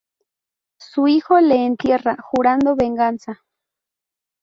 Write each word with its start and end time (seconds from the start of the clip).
Su 0.79 1.07
hijo 1.07 1.39
le 1.41 1.63
entierra, 1.63 2.17
jurando 2.19 2.75
venganza. 2.75 3.43